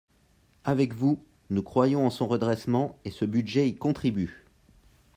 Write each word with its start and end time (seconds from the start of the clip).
Avec 0.63 0.95
vous, 0.95 1.23
nous 1.51 1.61
croyons 1.61 2.07
en 2.07 2.09
son 2.09 2.25
redressement 2.27 2.97
et 3.05 3.11
ce 3.11 3.23
budget 3.23 3.69
y 3.69 3.75
contribue 3.75 4.47